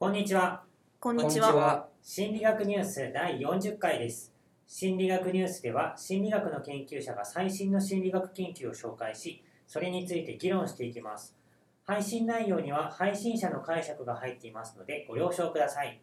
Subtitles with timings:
[0.00, 0.62] こんにちは。
[0.98, 1.86] こんにちは。
[2.02, 4.32] 心理学ニュース第40回です。
[4.66, 11.36] 心理学ニュースでは、心理学の研究者が最新の心理学研究を紹介し、それについて議論していきます。
[11.84, 16.00] 配信内容には配信者の解釈が入っていますので、ご了承ください。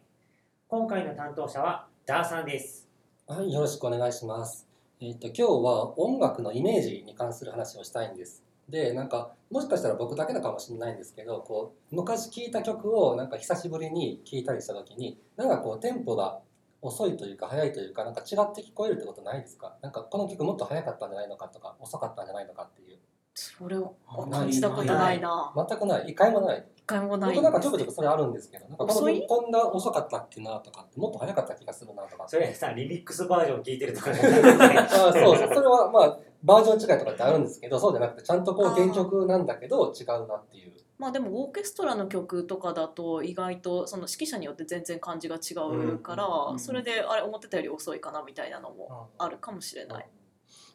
[0.68, 2.88] 今回の担当者は、ダーさんです。
[3.26, 4.68] はい、よろしくお願いします。
[5.00, 8.44] えっ、と今日は音楽のイメージに関する話をしたいんです。
[8.68, 16.40] で、なんかもしかしたら僕だけのかもしれないんですけど、こう昔聴いた曲をなんか久しぶりに聴いたりした時に、なんかこうテンポが
[16.82, 19.76] 遅いというか速いというかなんか違って聞こえるってことないですか？
[19.82, 22.98] なんかこの曲もっと速かったんじゃないのかとか遅かったんじゃないのかっていう。
[23.34, 23.94] それを
[24.30, 25.52] 感じたことないな。
[25.56, 26.10] 全くない。
[26.10, 26.66] 一回もない。
[26.88, 29.20] 一回もない僕なんかちょくちょくそれあるんですけど、なんかこの遅い？
[29.20, 32.26] 曲こんな遅かったっけなとかってもっと速かった気がするなとか。
[32.26, 34.78] それさ、リミックスバージョン聞いてるとかじゃなくて。
[34.78, 40.72] あそうそうそれはまあバージョン違いとかってあるんですけどそうじゃなくてちゃんとこう原曲なんだけど違うなっていう。
[40.98, 45.54] まあでもオーケストラの曲とかだと意外とその指揮者によって全然感じが違
[45.92, 46.26] うから、
[46.58, 50.08] それであれ思ってたより遅いかなみたいなのもあるかもしれない。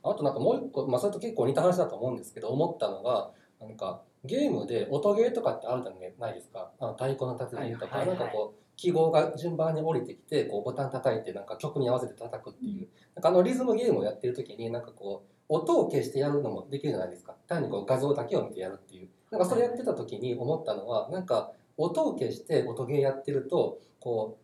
[0.04, 6.72] あとなんかもう一個、まあ、それと結構似た話だと思うんですけど思ったのがなんかゲームで音ゲーとかってあるじゃないですか。
[6.80, 8.20] あの太鼓の達人とか、はいはいはい。
[8.20, 17.36] なんかこう記号が順番に降りてきてこうボタン叩いてなんか曲に合わせて叩くっていう、なんかあのリズムゲームをやってる時になんかこう音を消してやるのもできるじゃないですか。
[17.48, 19.10] 単にこう画像だけを見てやるっていう。
[19.30, 24.38] なんかそれやってた時に思ったのはなんか音を消して音ゲーやってるとこ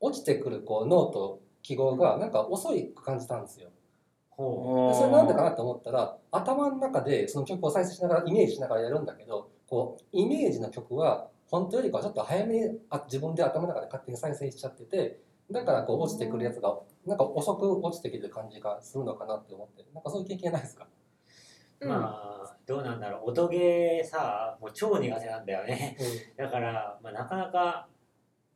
[0.00, 3.70] う落ちてくるこうノート記号がなんか遅いく感じたんですよ
[4.36, 15.20] それなんでかなと思ったら頭の中でその曲を再生しながらイメージしながらやるんだけどこうイメージの曲は本当よりかはちょっと早めにあ自分で頭の中で勝手に再生しちゃってて
[15.50, 16.76] だからこう落ちてくるやつが
[17.06, 19.86] なんか遅く落ちてくる感じがするのかなって思って。
[19.94, 20.88] なんかそういう経験ないですか、
[21.80, 21.88] うん。
[21.88, 23.30] まあ、どうなんだろう。
[23.30, 25.96] 音ゲーさ、もう超苦手なんだよね。
[26.36, 27.88] だから、まあ、なかなか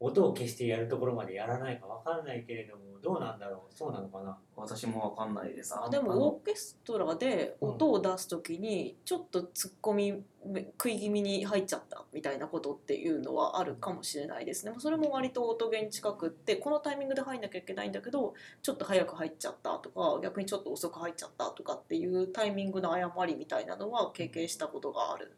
[0.01, 3.75] 音を消してやるところまでやらないかわかんないけれどもどうなんだろう？
[3.75, 4.37] そうなのかな？
[4.57, 5.75] 私もわかんないです。
[5.75, 10.23] あでもオーケストラで音を出す時にちょっと突っ込み
[10.73, 14.73] 食い気味に入っちゃったみたいなことっていうのはあるかもしれないですね。
[14.79, 25.33] それも割と音源に近くってこのタイミングで入んなきゃいけないんだけどちょっと早く入っちゃったとか逆にちょっと遅く入っちゃったとかっていうタイミングの誤りみたいなのは経験したことがある。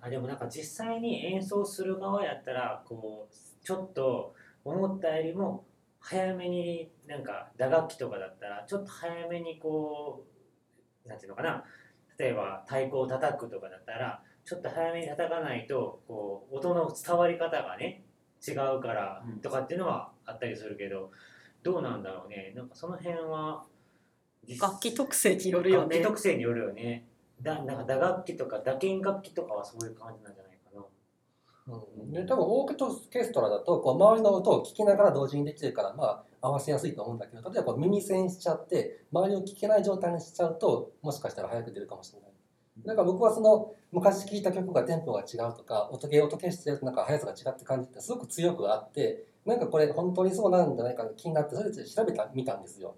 [0.00, 5.64] あでもなんか実際に演奏する側やったらこうちょっと思ったよりも
[5.98, 10.24] 早めになんか打楽器とかだったらちょっと早めにこ
[11.04, 11.64] うなんていうのかな。
[12.18, 18.04] 例えば太鼓を叩くとかだったらちょっと早めに叩かないとこう音の伝わり方がね
[18.46, 19.40] 違うからうん。
[19.40, 21.10] とかっていうのはあったりするけど
[21.62, 22.52] どうなんだろうね。
[22.54, 23.64] なんかその辺は
[24.46, 26.02] 実楽器特性によるよ楽器ね。
[26.02, 27.08] 特性によるよね
[27.42, 30.84] だなんか打楽器とか打鍵楽器とかはそういう感じなんじゃないかな
[31.68, 42.32] うん、で多分オーケストラだとこう周りの音を聞きながら同時にできるからまあ合わせやすいと思うんだけど例えばこう耳栓しちゃって周りを聞けない状態にしちゃうともしかしたら早く出るかもしれない。
[42.84, 52.96] だから僕はその昔聴いた曲がテンポが違うとか音ゲー音消してやるとなんか速さが違って感じってすごく強くあってなんかこれ本当にそうなんじゃないか気になってそれで調べた見たんですよ。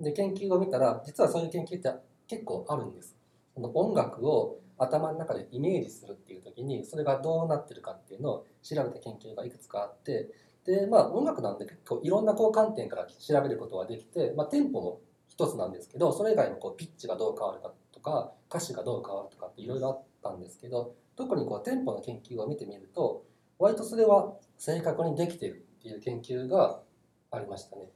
[0.00, 1.90] で研究を見たら実はそういう研究って
[2.28, 3.13] 結構あるんです。
[3.54, 10.30] その音楽を頭の中でイメージするっていう時にそれがどうなってるかっていうのを調べた研究がいくつかあって
[10.66, 23.24] でまあ音楽なんで結構いろんなこう観点から調べることができて、まあ、テンポも一つなんですけどそれ以外のこうピッチがどう変わるかとか歌詞がどう変わるとかっていろいろあったんですけど特にこうテンポの研究を見てみると
[23.58, 26.80] 割とそれは正確にできてるっていう研究が
[27.30, 27.90] ありましたね。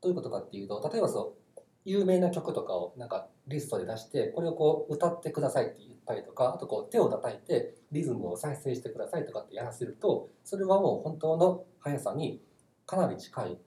[0.00, 1.43] どういうことかっていうと例えばそう
[1.84, 12.42] 有名な曲とかをなんかリストで出してこれをこう歌ってくださいって言ったりとかあとこう手を叩いてリズムを再生してくださいとかってやらせるとそれはもう本当の速さに
[12.86, 13.58] かなり近い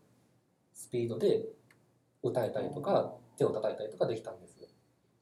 [0.73, 1.45] スピードで
[2.23, 4.57] 歌えたりとか手を叩いたりとかできたんです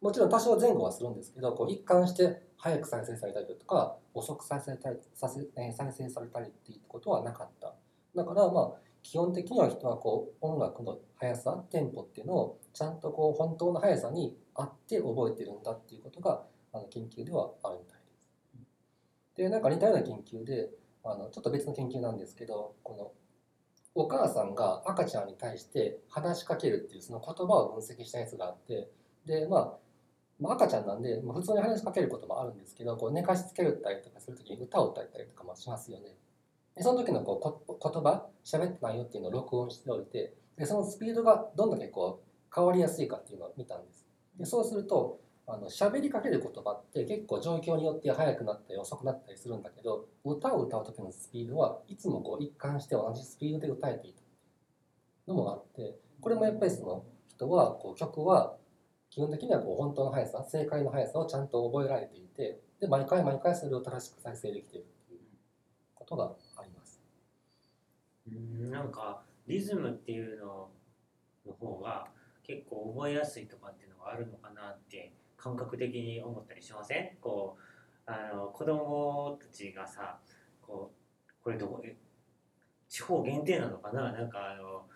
[0.05, 7.73] もちろん多少前後はするんですけどこう一貫して早く再生されたりとか遅く再生されさせ再生されたりっていうことはなかった。
[8.15, 16.41] だからまあ基本的には人はこう音楽の速さテンポっていうのをちゃんとこう本当の速さに合って覚えてるんだっていうことが
[16.73, 18.27] あの研究ではあるみたいです。
[19.37, 20.71] でなんか似たような研究で
[21.03, 23.13] あのちょっと別の研究なんですけどこ
[23.95, 28.89] のお母さんが赤ちゃんに対して話しかけるっていうその言葉を分析したやつがあって
[29.27, 29.73] でまあ
[30.39, 36.15] まあ赤ちゃんなんで、まあ、普通に話しかけることもあるんですけどこう寝かしつけるったりとかするときに歌を歌ったりとかもしますよね。
[36.75, 44.05] でその時のこうこ言葉喋った内容っていうのを録音しておいてでそのスピードがどんだけこう変わりやすいかっていうのを見たんです。
[44.37, 54.21] でそうするとあの喋りかける言葉って結構状況によって速くなったり遅くなったりするんだけど歌を歌う時のスピードはいつもこう一貫して同じスピードで歌えていた
[55.27, 58.55] のもあってこれもやっぱりその人はこう曲は
[59.11, 65.19] 基本的にはこう本当の速さ正解の速さをちゃんと覚えられていてで毎回毎回それを正しく再生できているっていう
[65.93, 66.33] ことが。
[68.27, 68.71] うん。
[68.71, 70.69] なんかリズムっていうの
[71.45, 72.07] の方が
[72.43, 77.17] 結構覚えやすいとかっていうのがあるのかなって感覚的に思ったりしません？
[77.21, 77.57] こ
[78.07, 80.19] うあの子供たちがさ
[80.61, 80.91] こ
[81.27, 81.95] うこれどこえ
[82.87, 84.11] 地方限定なのかな？
[84.11, 84.87] なんかあの、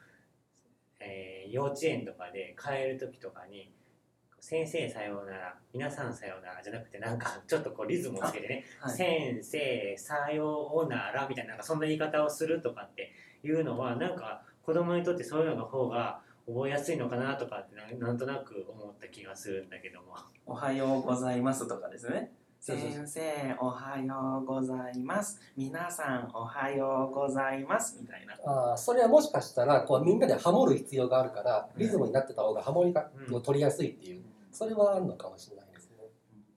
[1.00, 3.74] えー幼稚園とかで帰る時とかに
[4.40, 8.96] 「先生さようなら皆さんさようなら」じゃなくてなんかちょっとこうリズムをつけてねはい。
[8.96, 13.12] 先生さようならみたいななんかそんな言い方をするとかって
[13.44, 20.16] いうのはなんか子供にとってそういうのの方が覚えやすいのかなとかってななんとなく思った気がするんだけども
[20.46, 22.32] おはようございますとかですね。
[22.62, 22.78] 先
[23.08, 25.40] 生おはようございます。
[25.56, 28.36] 皆さんおはようございますみたいな。
[28.46, 36.04] あーそれはもしかしたらこうみんなでハモる必要があるからリズムになってた方がハモリがうん取りやすいっていうそれはあるのかもしれないですね。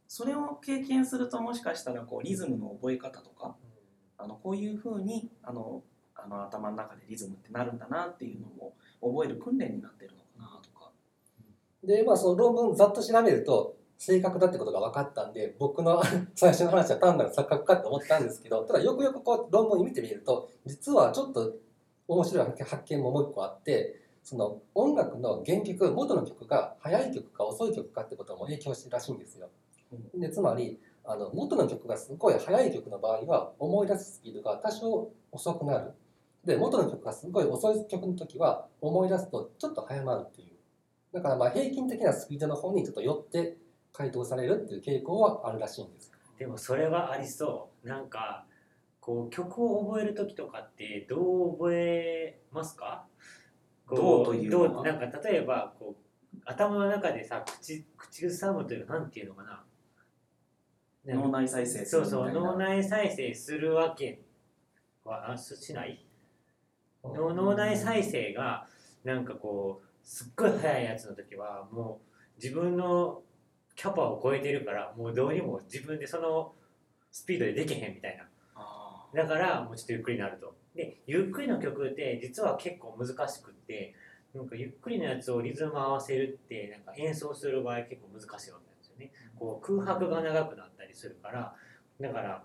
[0.09, 3.55] それを経験するともしかしたらこうリズムの覚え方とか
[4.19, 5.85] あのこういうふうにあの
[6.25, 10.91] あの頭の中でリズムってなるんだなっていうのも覚える訓練になってるのかなとか。
[11.85, 16.03] でまあその論文ざっと調べると正確だってことが分かったんで僕の
[16.35, 21.55] 最初の話は単なる錯覚かって思ったんですけどただよくよくこう論文を見てみると実はちょっと
[22.09, 29.49] 面白い発見ももう一個あってその音楽の原曲元の曲が速い曲か遅い曲かってことも影響してるらしいんですよ。
[30.15, 35.93] でつまりあの元の曲がすごい速い曲の場合は思い出すスピードが多少遅くなる。
[36.45, 40.49] で元の曲がすごい遅い曲の時は思い出すとちょっと早まるっていう。
[41.13, 43.57] だからまあ平均的なスピードの方にちょっと寄って
[43.93, 46.11] 回答されるっていう傾向はあるらしいんです。
[46.39, 47.89] でもそれはありそう。
[47.89, 48.47] なんか
[49.01, 53.05] こう曲を覚える時とかってどう覚えますか？
[53.87, 55.95] こどうというどうなんか例えばこ
[56.35, 59.65] う頭の中でさ口口ずさむというかなんていうのかな？
[61.05, 64.23] ね脳内再生すそうそう脳内再生するわけ
[65.05, 66.07] はあししない
[67.05, 68.67] 脳脳内再生が
[69.05, 72.01] なんかこうすっごい速いやつの時はも
[72.39, 73.23] う自分の
[73.75, 76.53] キャパを超えてるからもうどうにも自分でその
[77.11, 78.25] スピードでできへんみたいな。
[78.55, 80.55] あだからもうちょっとゆっくりになると。
[80.75, 83.95] でゆっくりの曲って実は結構難しくって
[84.35, 89.13] なんかゆっくりのやつをリズム合わせるってなんか演奏する場合結構難しいわけなんですよね。
[89.39, 91.55] こう空白が長くなったりするから
[92.01, 92.43] だから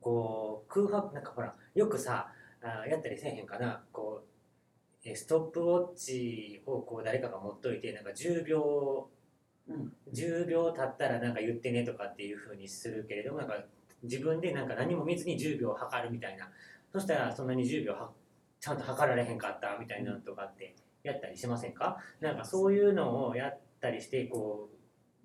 [0.00, 3.82] こう空白なんかほらよくさあやったりせえへんかな。
[3.92, 9.92] こうえストップウォッチをこう誰かが持っといてなんか10秒ーうん。
[10.12, 13.54] 10秒経ったらなんか言ってねとかっていう風にするけれどもなんか
[14.02, 16.50] 自分でなんか何も見ずに10秒測るみたいな。
[16.92, 18.10] そしたらそんなに10秒は
[18.60, 21.98] ちゃんと測られへんかったみたいなのとかってやったりしませんか？
[22.20, 24.76] なんかそういうのをやったりしてこう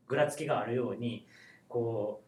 [0.07, 1.27] ぐらつきがあるように
[1.67, 2.23] こ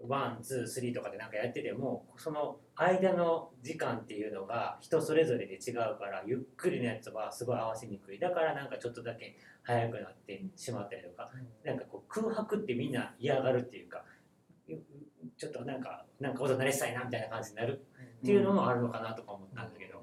[0.00, 8.18] う one two three とかでなんかやっててもその間の時間っていうのが人それぞれで違うからゆっくりのやつはすごい合わせにくい。
[8.18, 11.30] だからなんかちょっとだけ速くなってしまったりとか
[11.64, 14.04] なんかこう空白ってみんな嫌がるっていうか
[15.36, 17.84] ちょっとなんかなんか音鳴れしたいなみたいな感じになる
[18.22, 20.02] っていうのもあるのかなとか思ったんだけど、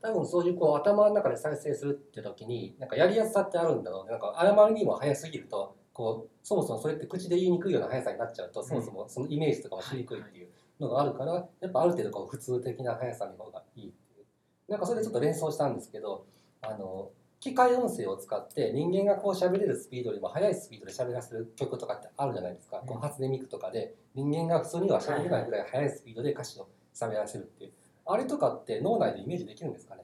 [0.00, 4.12] 多分そういうこう頭の中で再生するって時になんかやりやすさってあるんだろうね。
[4.12, 10.48] なんかあまりにも速すぎるとこうそもそもそれって口で言いにくいような速さになっちゃうと、そもそもそのイメージとかもしにくいっていう
[10.80, 14.26] のがあるからやっぱある程度こう普通的な速さの方がいいっていう。
[14.68, 16.26] なんかそれでちょっと連想したんですけど
[16.62, 17.10] あの
[17.40, 27.72] 機械音声を使って人間がこう喋れるスピードよりも速いスピードで喋らせる曲とかってあるじゃないですか、こう初音ミクとかで人間が普通には喋れないぐらい速いスピードで歌詞を喋らせるっていう
[28.06, 30.02] あれとかって脳内でイメージできるんですかね？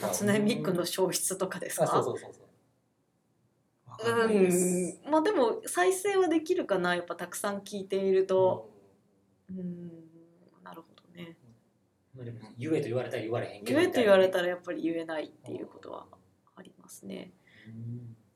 [0.00, 2.44] 初音ミクの消失とかですあかそうそうそうそう。
[3.90, 4.98] わかんないです。
[5.04, 5.12] うん。
[5.12, 6.96] まあでも再生はできるかな。
[6.96, 8.68] やっぱたくさん聞いていると。
[9.48, 9.90] うん
[10.64, 11.36] なるほどねまあでも
[12.58, 16.06] 言えと言われたら言われへんけど言えと言われらたらやっぱり言えないっていうことは
[16.56, 17.32] ありますね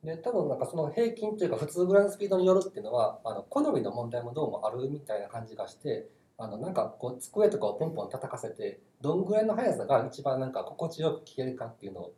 [0.02, 6.08] で多分なんかその平均というか普通ぐらいのスピードによるっていうのはあの好みの問題もどうもあるみたいな感じがして
[6.38, 12.12] あのなんかこう机とかをポンポン叩かせてどんぐらいの速さが一番なんか心地よく聞けるかっていうのを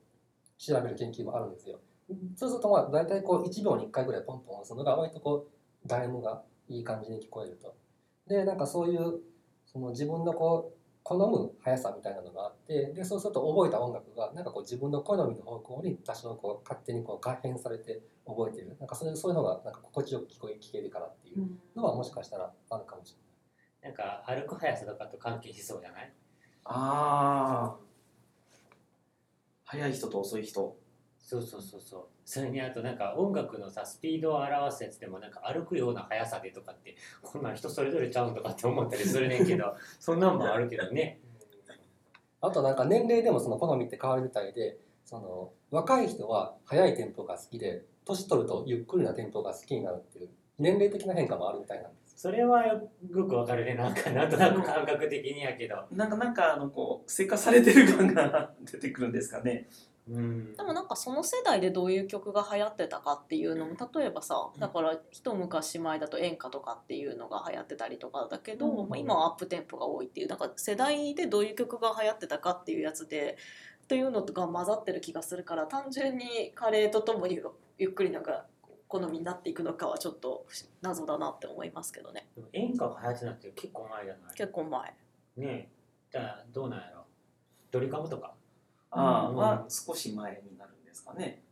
[0.58, 1.80] 調べる研究もあるんですよ。
[2.36, 5.46] そうするとまあ大体こう1秒に1回ぐらいポンポン押すのが割とこ
[5.84, 7.74] うダイムがいい感じに聞こえると。
[8.28, 9.20] でなんかそういう
[9.64, 18.76] その自分のこう好む速さみたいなのがあってでそうすると覚えた音楽がなんかこう自分の好みの方向に多少こう勝手にこう合変されて覚えてる。
[18.78, 23.14] なんかそういうそういうのがなんか心地よく聞こえ聞けるからっていうのはもしかしたらあるかもし
[23.82, 23.90] れない。
[23.90, 26.12] なんか歩く速さとかと関係しそうじゃない？
[26.64, 27.76] ああ
[29.64, 30.76] 速い人と遅い人
[31.30, 32.04] そうそうそうそう。
[32.24, 41.20] それにあとなんか音楽のさスピードを表すやつでもなんか歩くような速さでとかってこんなん人それぞれちゃうんとかって思ったりするねんけど そんなんもあるけどね。
[42.40, 52.18] あとなんか年齢でもその好みって変わるみたいでその若い人は速いテンポが好きで年取るとゆっくりなテンポが好きになるっていう年齢的な変化もあるみたいなんです。
[52.22, 55.76] それはよくわかるねなんかなんとなく感覚的にやけど。
[55.92, 59.68] なんかなんかあのこう生化されてる感が 出てくるんですかね。
[59.84, 59.89] うん
[60.56, 68.88] でもなんかその世代でどういう曲が流行ってたかっていうのも例えばさだから一昔前だと演歌とかっていうのが流行ってたりとかだけど、うん。
[68.88, 73.36] まあ、今はアップテンポが多いっていうなんか世代でどういう曲が流行ってたかっていうやつで
[73.84, 77.40] っていうのとか混ざってる気がするから単純にカレーとともに
[77.78, 78.46] ゆっくりなんか
[78.88, 80.46] 好みになっていくのかはちょっと
[80.82, 82.26] 謎だなって思いますけどね。
[82.52, 84.34] 演歌が流行ってたって結構前じゃない？
[84.34, 84.82] 結構前。
[84.82, 84.94] ね
[85.36, 85.68] え。
[86.10, 87.04] じゃあどうなんやろ？
[87.70, 88.34] ドリカムとか？
[88.98, 91.42] は少し前になるんですかね。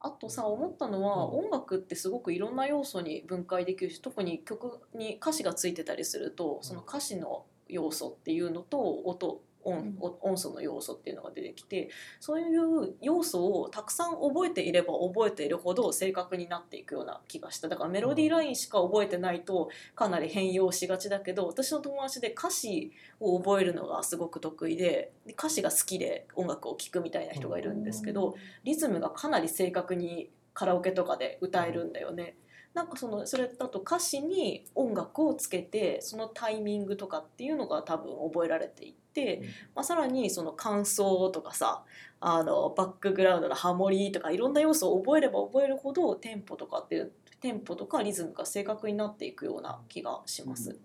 [0.00, 1.46] あとさ思ったのは、うん。
[1.46, 11.90] 音楽ってすごくいろんな要素に分解できるし特に曲に歌詞がついてたりするとその歌詞の要素っていうのと音音音素の要素っていうのが出てきて
[12.20, 17.68] そういう要素をたくさん覚えていれば覚えているほど正確になっていくような気がした。
[17.68, 32.36] だからメロディーラインしか覚えてないとかなり変容しがちだけど私の友達で歌詞を覚えるのがすごく得意でで歌詞が好きで音楽を聴くみたいな人がいるんですけど、リズムがかなり正確にカラオケとかで歌えるんだよね。
[32.74, 41.84] なんかそのそれだと歌詞に音楽をつけてそのタイミングとかっていうのが多分覚えられていって、うんまあ、さらにその感想とかさ
[42.20, 50.78] あのバックグラウンドのハモリとかいろんな要素を覚えれば覚えるほどテンポとかっていうテンポとかリズムが正確になっていくような気がします。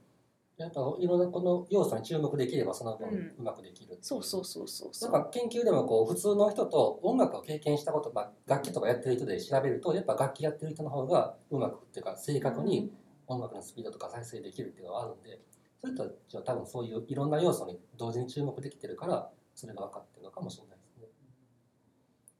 [0.58, 5.24] やっぱいろんなこの要素に注目できればその分うんうまくできるっていそうそうそうそうそなんう。
[5.26, 12.92] か研究でもこう普通の人と音楽を経験したこと、まあ、楽器とかやってる人で調べるとやっぱ楽器やってる人の方がうまくっていうか正確に
[13.28, 15.40] 音楽のスピードとか再生できるっていうのがあるんで
[15.84, 21.08] そういたちは多分そういういろんな要素に同時に注目できてるからそれが分かってるのかもしれないですね。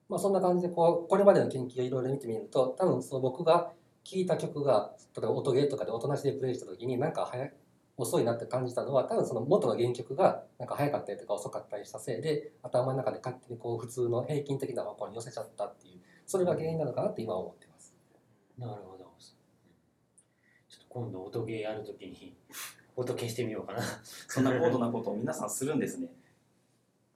[0.10, 3.72] まあそんな感じでこうこれまでの研究をいろいろ見てみると多分そう僕が
[4.04, 7.54] 聴いた曲が例えば音ゲーとかで音なしでプレイした時になんか早い
[7.98, 17.94] 遅いなって感じたのは多分その元の原曲がなんか早かったりとか遅かったりしたせいで頭の中で勝手にこう普通の平均的な方向に寄せちゃったっていうそれが原因なのかなって今は思ってます。
[18.58, 19.06] なるほど。
[20.70, 22.36] ちょっと今度音ゲーやるときに
[22.96, 23.82] 音消してみようかな。
[24.28, 26.08] そんな高度なことを皆さんするんですね。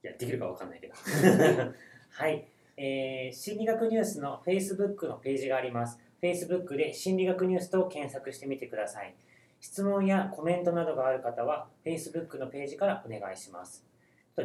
[0.02, 0.94] いやできるかわかんないけど。
[2.10, 2.46] はい、
[2.76, 5.98] えー心理学ニュースの Facebook のページがあります。
[6.22, 9.14] Facebook で心理学ニュースと検索してみてください
[9.62, 13.86] 質問やコメントなどがある方は Facebook のページからお願いします。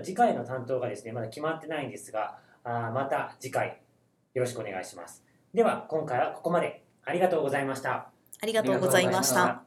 [0.03, 3.81] 次回の担当がですねまだ決まってないんですがあまた次回
[4.33, 5.25] よろしくお願いします。
[5.53, 6.83] では今回はここまで。
[7.03, 8.09] ありがとうございました。
[8.41, 9.66] ありがとうございました。